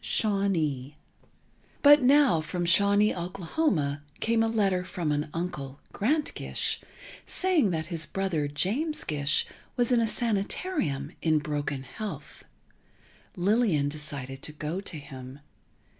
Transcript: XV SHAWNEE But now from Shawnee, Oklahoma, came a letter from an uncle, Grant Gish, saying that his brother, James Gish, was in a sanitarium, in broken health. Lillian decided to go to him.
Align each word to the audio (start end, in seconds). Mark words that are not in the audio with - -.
XV 0.03 0.07
SHAWNEE 0.07 0.97
But 1.83 2.01
now 2.01 2.41
from 2.41 2.65
Shawnee, 2.65 3.13
Oklahoma, 3.15 4.01
came 4.19 4.41
a 4.41 4.47
letter 4.47 4.83
from 4.83 5.11
an 5.11 5.29
uncle, 5.31 5.79
Grant 5.93 6.33
Gish, 6.33 6.81
saying 7.23 7.69
that 7.69 7.85
his 7.93 8.07
brother, 8.07 8.47
James 8.47 9.03
Gish, 9.03 9.45
was 9.77 9.91
in 9.91 9.99
a 10.01 10.07
sanitarium, 10.07 11.11
in 11.21 11.37
broken 11.37 11.83
health. 11.83 12.43
Lillian 13.35 13.89
decided 13.89 14.41
to 14.41 14.51
go 14.51 14.81
to 14.81 14.97
him. 14.97 15.37